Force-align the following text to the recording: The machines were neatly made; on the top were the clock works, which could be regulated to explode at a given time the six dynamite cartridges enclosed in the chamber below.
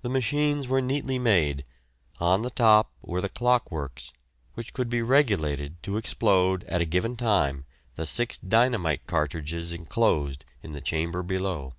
The 0.00 0.08
machines 0.08 0.66
were 0.66 0.80
neatly 0.80 1.16
made; 1.16 1.64
on 2.18 2.42
the 2.42 2.50
top 2.50 2.90
were 3.02 3.20
the 3.20 3.28
clock 3.28 3.70
works, 3.70 4.12
which 4.54 4.74
could 4.74 4.90
be 4.90 5.00
regulated 5.00 5.80
to 5.84 5.96
explode 5.96 6.64
at 6.64 6.80
a 6.80 6.84
given 6.84 7.14
time 7.14 7.64
the 7.94 8.04
six 8.04 8.36
dynamite 8.36 9.06
cartridges 9.06 9.70
enclosed 9.70 10.44
in 10.60 10.72
the 10.72 10.80
chamber 10.80 11.22
below. 11.22 11.74